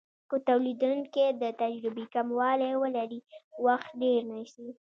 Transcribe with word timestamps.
که 0.29 0.37
تولیدونکی 0.47 1.25
د 1.41 1.43
تجربې 1.61 2.05
کموالی 2.13 2.71
ولري 2.83 3.19
وخت 3.65 3.89
ډیر 4.01 4.19
نیسي. 4.31 4.67